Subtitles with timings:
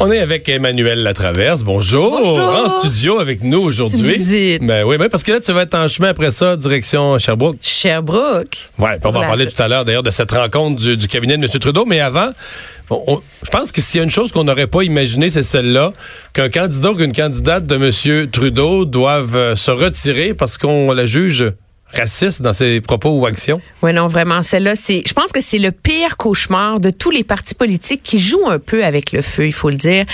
[0.00, 1.62] On est avec Emmanuel Latraverse.
[1.62, 2.10] Bonjour.
[2.20, 2.48] Bonjour.
[2.66, 4.02] En studio avec nous aujourd'hui.
[4.14, 4.62] Visite.
[4.66, 7.58] Ben oui, ben parce que là, tu vas être en chemin après ça, direction Sherbrooke.
[7.62, 8.56] Sherbrooke.
[8.78, 11.06] Ouais, puis on va en parler tout à l'heure d'ailleurs de cette rencontre du, du
[11.06, 11.48] cabinet de M.
[11.60, 11.84] Trudeau.
[11.86, 12.30] Mais avant,
[12.90, 15.44] on- on- je pense que s'il y a une chose qu'on n'aurait pas imaginée, c'est
[15.44, 15.92] celle-là,
[16.32, 18.28] qu'un candidat ou qu'une candidate de M.
[18.30, 21.44] Trudeau doivent euh, se retirer parce qu'on la juge
[21.94, 23.60] raciste dans ses propos ou actions?
[23.82, 25.02] Oui, non, vraiment, celle-là, c'est.
[25.06, 28.58] Je pense que c'est le pire cauchemar de tous les partis politiques qui jouent un
[28.58, 30.04] peu avec le feu, il faut le dire,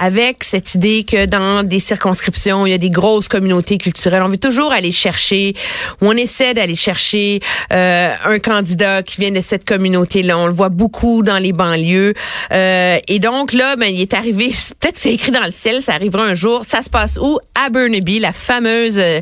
[0.00, 4.22] avec cette idée que dans des circonscriptions, il y a des grosses communautés culturelles.
[4.22, 5.54] On veut toujours aller chercher,
[6.00, 7.40] ou on essaie d'aller chercher
[7.72, 10.38] euh, un candidat qui vient de cette communauté-là.
[10.38, 12.14] On le voit beaucoup dans les banlieues.
[12.52, 14.50] Euh, et donc là, ben, il est arrivé.
[14.80, 16.64] Peut-être c'est écrit dans le ciel, ça arrivera un jour.
[16.64, 17.38] Ça se passe où?
[17.54, 19.20] À Burnaby, la fameuse euh,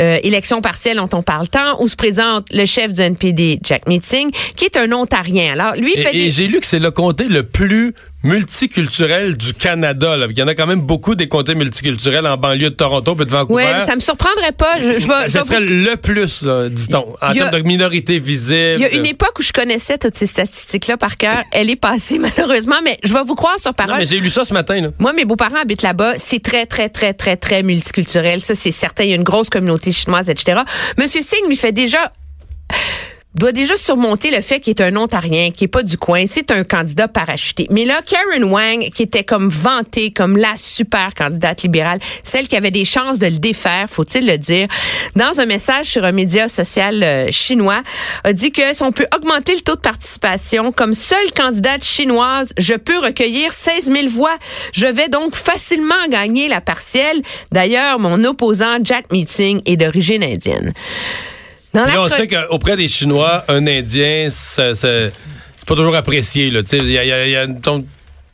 [0.00, 3.86] euh, élection partielle dont on parle tant, où se présente le chef du NPD, Jack
[3.86, 5.52] Meeting, qui est un Ontarien.
[5.52, 6.30] Alors lui, fait Et, et des...
[6.32, 10.16] j'ai lu que c'est le comté le plus multiculturel du Canada.
[10.16, 10.26] Là.
[10.30, 13.24] Il y en a quand même beaucoup des comtés multiculturels en banlieue de Toronto et
[13.24, 13.64] de Vancouver.
[13.80, 14.78] Mais ça me surprendrait pas.
[14.78, 18.18] Je, je vais, je Ça vais serait le plus, dit-on, en a- termes de minorité
[18.18, 18.76] visible.
[18.76, 21.42] Il y a une époque où je connaissais toutes ces statistiques-là par cœur.
[21.52, 23.98] Elle est passée malheureusement, mais je vais vous croire sur Non, parole.
[23.98, 24.80] mais j'ai lu ça ce matin.
[24.80, 24.88] Là.
[24.98, 26.14] Moi, mes beaux-parents habitent là-bas.
[26.18, 28.40] C'est très, très, très, très, très multiculturel.
[28.40, 29.04] Ça, c'est certain.
[29.04, 30.60] Il y a une grosse communauté chinoise, etc.
[30.98, 32.10] Monsieur Singh lui fait déjà
[33.34, 36.24] doit déjà surmonter le fait qu'il est un Ontarien, qui est pas du coin.
[36.26, 37.66] C'est un candidat parachuté.
[37.70, 42.56] Mais là, Karen Wang, qui était comme vantée comme la super candidate libérale, celle qui
[42.56, 44.68] avait des chances de le défaire, faut-il le dire,
[45.16, 47.82] dans un message sur un média social euh, chinois,
[48.24, 52.52] a dit que si on peut augmenter le taux de participation, comme seule candidate chinoise,
[52.58, 54.36] je peux recueillir 16 000 voix.
[54.72, 57.22] Je vais donc facilement gagner la partielle.
[57.50, 60.72] D'ailleurs, mon opposant, Jack Meeting, est d'origine indienne.
[61.74, 65.12] Dans là, on sait qu'auprès des Chinois, un Indien, c'est
[65.66, 66.50] pas toujours apprécié.
[66.50, 66.62] là.
[66.62, 67.86] Tu sais, Il y a, y a- y a une, une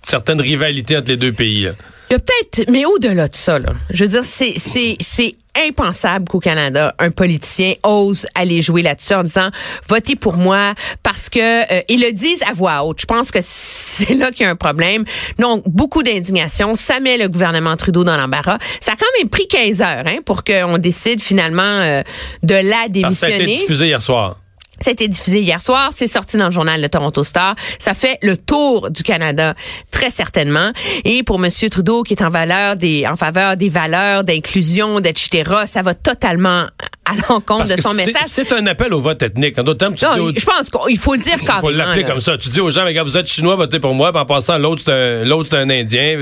[0.02, 1.62] certaine rivalité entre les deux pays.
[1.64, 1.72] là.
[2.10, 5.36] Il y a peut-être, mais au-delà de ça, là, je veux dire, c'est, c'est, c'est
[5.66, 9.50] impensable qu'au Canada, un politicien ose aller jouer là-dessus en disant
[9.88, 13.00] votez pour moi parce que euh, ils le disent à voix haute.
[13.00, 15.04] Je pense que c'est là qu'il y a un problème.
[15.38, 18.58] Donc beaucoup d'indignation, ça met le gouvernement Trudeau dans l'embarras.
[18.80, 22.02] Ça a quand même pris 15 heures hein, pour qu'on décide finalement euh,
[22.42, 23.56] de la que ça a été démissionner.
[23.56, 24.36] diffusé hier soir.
[24.80, 27.54] Ça a été diffusé hier soir, c'est sorti dans le journal de Toronto Star.
[27.78, 29.54] Ça fait le tour du Canada,
[29.90, 30.72] très certainement.
[31.04, 31.50] Et pour M.
[31.70, 36.66] Trudeau, qui est en valeur des, en faveur des valeurs d'inclusion, etc., ça va totalement
[37.04, 38.22] à l'encontre de son message.
[38.26, 39.58] C'est un appel au vote ethnique.
[39.58, 41.66] En d'autres termes, tu dis aux- je pense qu'il faut le dire Il carrément.
[41.68, 42.36] faut l'appeler comme ça.
[42.36, 44.82] Tu dis aux gens, regarde, vous êtes chinois, votez pour moi, puis en passant, l'autre,
[44.84, 46.16] c'est un, l'autre, c'est un Indien.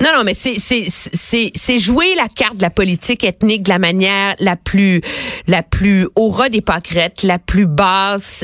[0.00, 3.68] Non, non, mais c'est c'est c'est c'est jouer la carte de la politique ethnique de
[3.70, 5.00] la manière la plus
[5.48, 7.81] la plus au ras des pâquerettes, la plus basse,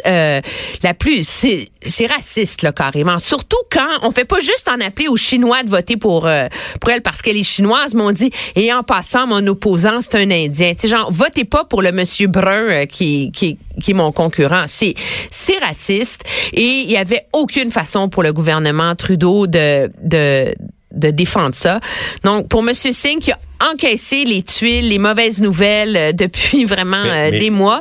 [0.06, 0.40] euh,
[0.82, 3.18] la plus c'est c'est raciste là carrément.
[3.18, 6.46] Surtout quand on fait pas juste en appeler aux Chinois de voter pour euh,
[6.80, 10.16] pour elle parce qu'elle est chinoise, mais on dit et en passant mon opposant c'est
[10.16, 10.72] un Indien.
[10.78, 14.64] Tu genre votez pas pour le monsieur brun euh, qui qui qui est mon concurrent.
[14.66, 14.94] C'est
[15.30, 16.22] c'est raciste
[16.52, 20.54] et il y avait aucune façon pour le gouvernement Trudeau de de
[20.92, 21.80] de défendre ça.
[22.24, 22.72] Donc, pour M.
[22.74, 23.38] Singh, qui a
[23.72, 27.80] encaissé les tuiles, les mauvaises nouvelles euh, depuis vraiment Mais- euh, mais- des mois.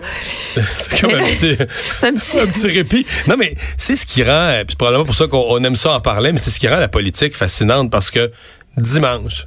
[0.55, 1.51] c'est comme un petit,
[2.05, 2.39] un petit...
[2.39, 3.05] un petit répit.
[3.27, 5.91] Non, mais c'est ce qui rend, euh, c'est probablement pour ça qu'on on aime ça
[5.93, 8.31] en parler, mais c'est ce qui rend la politique fascinante parce que
[8.75, 9.45] dimanche,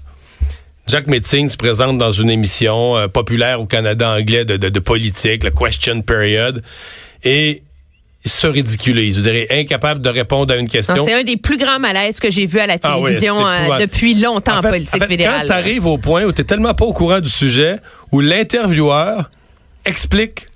[0.86, 4.80] Jack Metzing se présente dans une émission euh, populaire au Canada anglais de, de, de
[4.80, 6.62] politique, le Question Period,
[7.22, 7.62] et
[8.24, 9.16] se ridiculise.
[9.16, 11.02] Je dirais, incapable de répondre à une question.
[11.04, 13.78] C'est un des plus grands malaises que j'ai vu à la Ah oui, télévision euh,
[13.78, 15.40] depuis longtemps en, fait- politique en fait, fédérale.
[15.42, 17.76] Quand tu arrives au point où tu tellement pas au courant du sujet,
[18.12, 19.30] où l'intervieweur
[19.86, 20.46] explique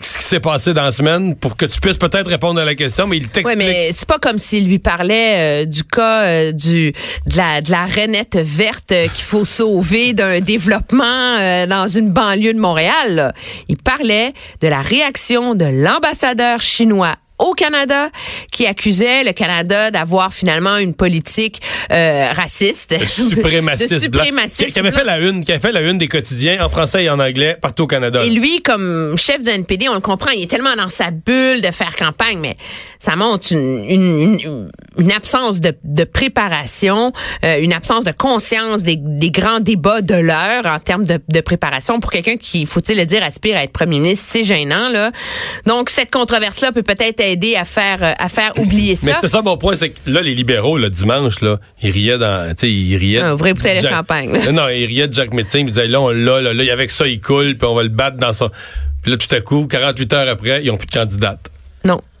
[0.00, 2.74] ce qui s'est passé dans la semaine pour que tu puisses peut-être répondre à la
[2.74, 3.58] question, mais il Oui, t'explique.
[3.58, 6.92] mais c'est pas comme s'il lui parlait euh, du cas euh, du
[7.26, 12.52] de la de la rainette verte euh, qu'il faut sauver d'un développement dans une banlieue
[12.54, 13.14] de Montréal.
[13.16, 13.32] là.
[13.68, 17.16] Il parlait de la réaction de l'ambassadeur chinois
[17.58, 18.10] Canada
[18.52, 21.60] qui accusait le Canada d'avoir finalement une politique
[21.90, 25.72] euh, raciste, de suprémaciste, de blanc, suprémacisme qui, avait fait la une, qui avait fait
[25.72, 28.24] la une des quotidiens en français et en anglais partout au Canada.
[28.24, 31.60] Et lui, comme chef du NPD, on le comprend, il est tellement dans sa bulle
[31.60, 32.56] de faire campagne, mais
[32.98, 37.12] ça montre une, une, une, une absence de, de préparation,
[37.44, 41.40] euh, une absence de conscience des, des grands débats de l'heure en termes de, de
[41.40, 44.26] préparation pour quelqu'un qui, faut-il le dire, aspire à être premier ministre.
[44.28, 45.12] C'est gênant, là.
[45.66, 49.06] Donc, cette controverse-là peut peut-être aider à faire, euh, à faire oublier ça.
[49.06, 52.18] Mais c'était ça mon point, c'est que là, les libéraux, le dimanche, là, ils riaient
[52.18, 53.20] dans, tu sais, ils riaient.
[53.20, 54.46] Un vrai bouteille de Jack- champagne, là.
[54.46, 56.90] Non, non, ils riaient de Jack Metzing, ils disaient, là, on l'a, là, là, avec
[56.90, 58.50] ça, il coule, puis on va le battre dans son...
[59.02, 61.50] Puis là, tout à coup, 48 heures après, ils ont plus de candidate.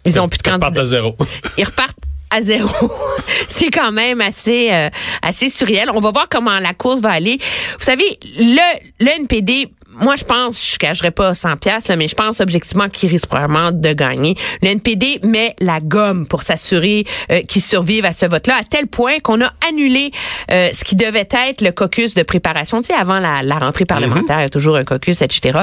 [0.04, 0.80] Ils ont plus de Ils repartent candidats.
[0.80, 1.16] à zéro.
[1.58, 1.96] ils repartent
[2.30, 2.68] à zéro.
[3.48, 4.88] c'est quand même assez euh,
[5.22, 5.90] assez surréel.
[5.94, 7.38] On va voir comment la course va aller.
[7.78, 9.68] Vous savez, le, le NPD,
[10.00, 13.72] moi je pense, je cacherai pas 100 pièces mais je pense objectivement qu'il risque probablement
[13.72, 14.36] de gagner.
[14.62, 18.86] Le NPD met la gomme pour s'assurer euh, qu'ils survivent à ce vote-là, à tel
[18.86, 20.10] point qu'on a annulé
[20.50, 22.80] euh, ce qui devait être le caucus de préparation.
[22.80, 25.60] Tu sais, avant la, la rentrée parlementaire, il y a toujours un caucus, etc.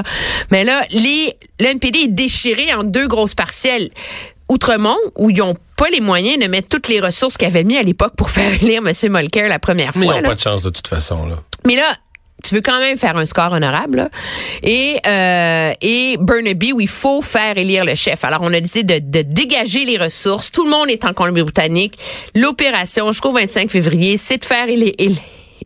[0.51, 3.89] Mais là, les, le NPD est déchiré en deux grosses partielles.
[4.47, 7.77] Outremont, où ils n'ont pas les moyens de mettre toutes les ressources qu'ils avaient mis
[7.77, 9.11] à l'époque pour faire élire M.
[9.11, 10.21] Molker la première Mais ils fois.
[10.21, 11.37] n'ont pas de chance de toute façon, là.
[11.65, 11.91] Mais là,
[12.49, 14.09] tu veux quand même faire un score honorable.
[14.63, 18.23] Et, euh, et Burnaby, où il faut faire élire le chef.
[18.23, 20.51] Alors, on a décidé de, de dégager les ressources.
[20.51, 21.97] Tout le monde est en Colombie-Britannique.
[22.33, 24.93] L'opération jusqu'au 25 février, c'est de faire élire,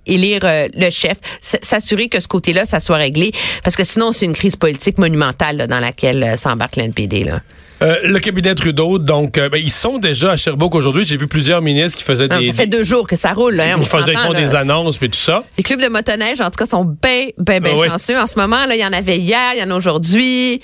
[0.07, 3.31] élire- euh, le chef, s'assurer que ce côté-là, ça soit réglé,
[3.63, 7.23] parce que sinon, c'est une crise politique monumentale là, dans laquelle euh, s'embarque l'NPD.
[7.23, 7.41] Là.
[7.81, 11.05] Euh, le cabinet Trudeau, donc, euh, ben, ils sont déjà à Sherbrooke aujourd'hui.
[11.05, 12.47] J'ai vu plusieurs ministres qui faisaient Non, des...
[12.47, 13.55] ça fait deux jours que ça roule.
[13.55, 15.45] Là, hein, on ils faisaient, font des annonces, puis tout ça.
[15.57, 17.87] Les clubs de motoneige, en tout cas, sont bien, bien, bien oui.
[17.87, 18.19] chanceux.
[18.19, 20.59] En ce moment, là, il y en avait hier, il y en a aujourd'hui.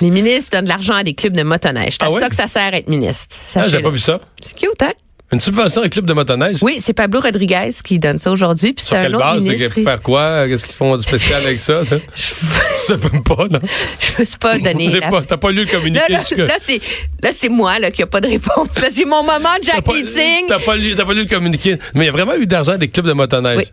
[0.00, 1.94] Les ministres donnent de l'argent à des clubs de motoneige.
[1.98, 2.20] C'est Ah ouais?
[2.20, 3.34] ça que ça sert à être ministre.
[3.56, 4.20] Ah, j'ai pas vu ça.
[4.44, 4.92] C'est cute, hein?
[5.34, 6.58] Une subvention à un club de motoneige?
[6.62, 8.72] Oui, c'est Pablo Rodriguez qui donne ça aujourd'hui.
[8.72, 9.42] Puis Sur c'est un quelle autre base?
[9.42, 9.70] ministre.
[9.74, 10.46] C'est faire quoi?
[10.48, 11.84] Qu'est-ce qu'ils font de spécial avec ça?
[11.84, 11.96] ça?
[12.14, 13.58] Je sais même pas, non?
[14.00, 14.90] Je peux pas donner.
[14.90, 15.98] J'ai la- pas- T'as pas lu le communiqué?
[16.08, 16.80] Là, là, jusque- là, c'est,
[17.22, 18.68] là, c'est moi là, qui a pas de réponse.
[18.94, 20.46] J'ai mon moment de T'as Jack pas, Meeting.
[20.46, 21.78] t'as pas lu, t'as pas lu le communiqué.
[21.94, 23.58] Mais il y a vraiment eu d'argent des clubs de motoneige.
[23.58, 23.64] Oui,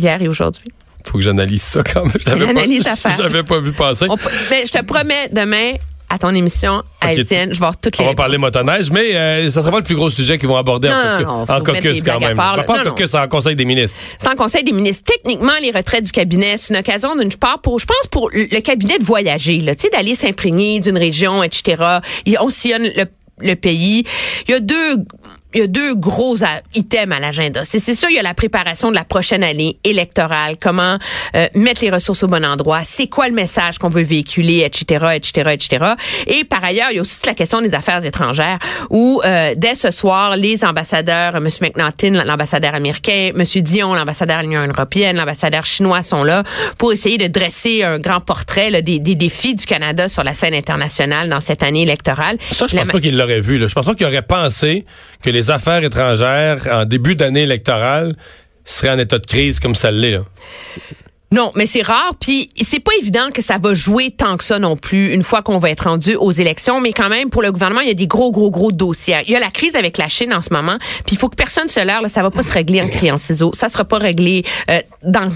[0.00, 0.70] hier et aujourd'hui.
[1.04, 2.12] Faut que j'analyse ça quand même.
[2.24, 3.12] Je l'avais pas- analyse à faire.
[3.16, 4.06] J'avais pas vu passer.
[4.08, 5.72] On peut- mais je te promets, demain,
[6.10, 8.16] à ton émission, à Ok, LCN, je vais voir toutes les On va réponses.
[8.24, 10.94] parler motoneige, mais euh, ça sera pas le plus gros sujet qu'ils vont aborder Non,
[10.94, 12.36] en, non, en caucus quand même.
[12.36, 13.98] part, pas en caucus, en conseil des ministres.
[14.18, 15.04] sans conseil des ministres.
[15.12, 18.60] Techniquement, les retraites du cabinet, c'est une occasion d'une part pour, je pense, pour le
[18.60, 21.82] cabinet de voyager, là, tu sais, d'aller s'imprégner d'une région, etc.
[22.26, 23.04] Et on sillonne le,
[23.40, 24.04] le pays.
[24.48, 24.96] Il y a deux,
[25.54, 26.36] il y a deux gros
[26.74, 27.62] items à l'agenda.
[27.64, 30.98] C'est sûr, il y a la préparation de la prochaine année électorale, comment
[31.34, 35.06] euh, mettre les ressources au bon endroit, c'est quoi le message qu'on veut véhiculer, etc.,
[35.14, 35.84] etc., etc.
[36.26, 38.58] Et par ailleurs, il y a aussi toute la question des affaires étrangères,
[38.90, 41.48] où euh, dès ce soir, les ambassadeurs, M.
[41.62, 43.42] McNaughton, l'ambassadeur américain, M.
[43.62, 46.42] Dion, l'ambassadeur de l'Union européenne, l'ambassadeur chinois sont là
[46.78, 50.34] pour essayer de dresser un grand portrait là, des, des défis du Canada sur la
[50.34, 52.36] scène internationale dans cette année électorale.
[52.52, 53.58] Ça, je La- pense pas qu'il l'aurait vu.
[53.58, 53.66] Là.
[53.66, 54.84] Je pense pas qu'il aurait pensé
[55.22, 58.16] que les affaires étrangères, en début d'année électorale,
[58.64, 60.20] seraient en état de crise comme ça l'est.
[61.30, 62.14] Non, mais c'est rare.
[62.18, 65.42] Puis c'est pas évident que ça va jouer tant que ça non plus une fois
[65.42, 66.80] qu'on va être rendu aux élections.
[66.80, 69.18] Mais quand même, pour le gouvernement, il y a des gros, gros, gros dossiers.
[69.26, 70.78] Il y a la crise avec la Chine en ce moment.
[71.04, 72.08] Puis il faut que personne se leurre.
[72.08, 73.50] Ça va pas se régler en criant ciseaux.
[73.52, 75.30] Ça sera pas réglé euh, dans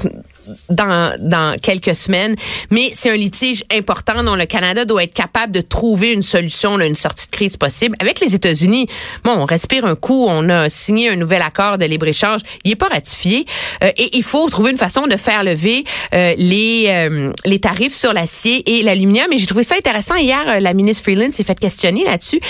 [0.69, 2.37] dans dans quelques semaines.
[2.71, 6.77] Mais c'est un litige important dont le Canada doit être capable de trouver une solution,
[6.77, 7.97] là, une sortie de crise possible.
[8.01, 8.87] Avec les États-Unis,
[9.25, 10.27] bon, on respire un coup.
[10.29, 12.41] On a signé un nouvel accord de libre échange.
[12.65, 13.47] Il est pas ratifié
[13.83, 15.85] Euh, et il faut trouver une façon de faire lever
[16.15, 19.33] euh, les euh, les tarifs sur l'acier et l'aluminium.
[19.33, 20.43] Et j'ai trouvé ça intéressant hier.
[20.49, 22.41] euh, la ministre Freeland s'est fait questionner là-dessus.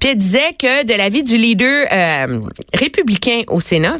[0.00, 2.40] Puis elle disait que de l'avis du leader euh,
[2.74, 3.96] républicain au Sénat.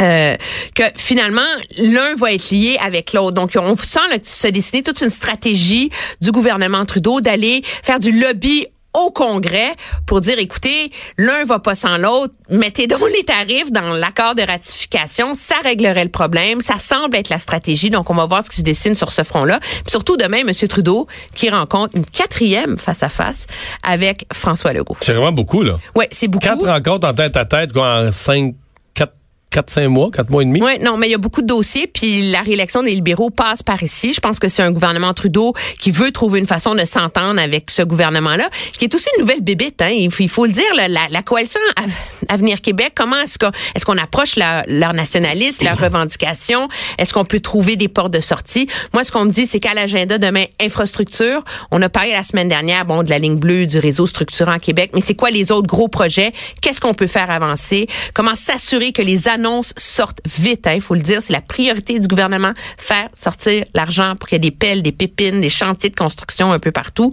[0.00, 0.36] Euh,
[0.74, 1.40] que finalement
[1.78, 3.32] l'un va être lié avec l'autre.
[3.32, 8.10] Donc on sent là, se dessiner toute une stratégie du gouvernement Trudeau d'aller faire du
[8.10, 9.74] lobby au Congrès
[10.06, 14.42] pour dire écoutez, l'un va pas sans l'autre, mettez donc les tarifs dans l'accord de
[14.42, 17.90] ratification, ça réglerait le problème, ça semble être la stratégie.
[17.90, 19.60] Donc on va voir ce qui se dessine sur ce front-là.
[19.88, 20.52] Surtout demain M.
[20.68, 23.46] Trudeau qui rencontre une quatrième face à face
[23.82, 24.96] avec François Legault.
[25.00, 25.78] C'est vraiment beaucoup, là.
[25.96, 26.46] Ouais, c'est beaucoup.
[26.46, 28.54] Quatre rencontres en tête à tête, quoi, en cinq,
[29.54, 30.60] quatre, quatre, cinq mois, quatre mois et demi.
[30.60, 33.62] Oui, non, mais il y a beaucoup de dossiers, puis la réélection des libéraux passe
[33.62, 34.12] par ici.
[34.12, 37.70] Je pense que c'est un gouvernement Trudeau qui veut trouver une façon de s'entendre avec
[37.70, 39.80] ce gouvernement-là, qui est aussi une nouvelle bébite.
[39.80, 39.90] Hein.
[39.90, 41.92] Il, faut, le dire, la, coalition av-
[42.28, 43.52] Avenir Québec, comment est-ce qu'on
[43.84, 46.68] qu'on approche leur, leur nationalisme, leurs revendications?
[46.98, 48.66] Est-ce qu'on peut trouver des portes de sortie?
[48.92, 52.48] Moi, ce qu'on me dit, c'est qu'à l'agenda demain, infrastructure, on a parlé la semaine
[52.48, 55.66] dernière, bon, de la ligne bleue, du réseau structurant Québec, mais c'est quoi les autres
[55.66, 56.32] gros projets?
[56.60, 57.86] Qu'est-ce qu'on peut faire avancer?
[58.14, 59.43] Comment s'assurer que les annonces
[59.76, 60.62] sortent vite?
[60.66, 60.78] Il hein?
[60.80, 64.50] faut le dire, c'est la priorité du gouvernement, faire sortir l'argent pour qu'il y ait
[64.50, 67.12] des pelles, des pépines, des chantiers de construction un peu partout.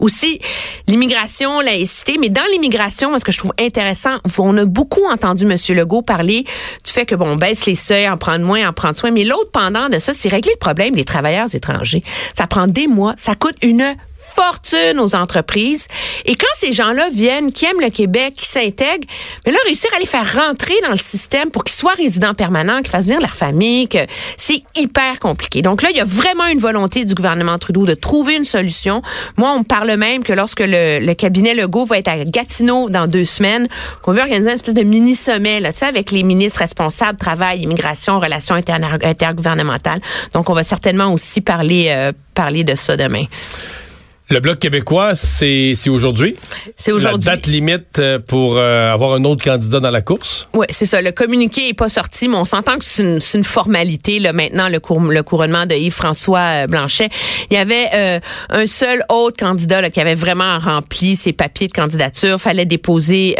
[0.00, 0.40] Aussi,
[0.86, 5.56] l'immigration, laïcité, mais dans l'immigration, ce que je trouve intéressant, on a beaucoup entendu M.
[5.76, 6.44] Legault parler
[6.84, 9.24] du fait que, bon, on baisse les seuils, en prendre moins, en prendre soin, mais
[9.24, 12.02] l'autre pendant de ça, c'est régler le problème des travailleurs étrangers.
[12.34, 13.94] Ça prend des mois, ça coûte une
[14.34, 15.88] fortune aux entreprises.
[16.24, 19.06] Et quand ces gens-là viennent, qui aiment le Québec, qui s'intègrent,
[19.46, 22.78] mais là, réussir à les faire rentrer dans le système pour qu'ils soient résidents permanents,
[22.78, 23.98] qu'ils fassent venir leur famille, que
[24.36, 25.62] c'est hyper compliqué.
[25.62, 29.02] Donc là, il y a vraiment une volonté du gouvernement Trudeau de trouver une solution.
[29.36, 32.90] Moi, on me parle même que lorsque le, le cabinet Legault va être à Gatineau
[32.90, 33.68] dans deux semaines,
[34.02, 37.62] qu'on veut organiser une espèce de mini-sommet, là, tu sais, avec les ministres responsables, travail,
[37.62, 40.00] immigration, relations intergouvernementales.
[40.34, 43.24] Donc, on va certainement aussi parler, euh, parler de ça demain.
[44.30, 46.36] Le Bloc québécois, c'est aujourd'hui?
[46.76, 47.26] C'est aujourd'hui.
[47.26, 50.48] La date limite euh, pour euh, avoir un autre candidat dans la course?
[50.52, 51.00] Oui, c'est ça.
[51.00, 54.68] Le communiqué est pas sorti, mais on s'entend que c'est une, une, formalité, là, maintenant,
[54.68, 54.80] le,
[55.10, 57.08] le couronnement de Yves-François euh, Blanchet.
[57.50, 58.20] Il y avait
[58.50, 62.38] un seul autre candidat là, qui avait vraiment rempli ses papiers de candidature.
[62.38, 63.34] fallait déposer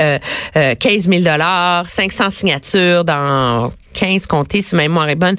[0.55, 1.23] 15 000
[1.87, 5.37] 500 signatures dans 15 comtés, si ma mémoire est bonne.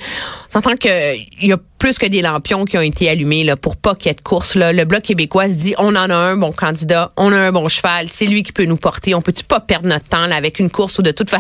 [0.50, 3.78] On s'entend qu'il y a plus que des lampions qui ont été allumés là, pour
[3.78, 4.56] pas qu'il y ait de course.
[4.56, 4.74] Là.
[4.74, 7.70] Le Bloc québécois se dit, on en a un bon candidat, on a un bon
[7.70, 9.16] cheval, c'est lui qui peut nous porter.
[9.16, 11.38] On peut-tu pas perdre notre temps là, avec une course où de toute façon,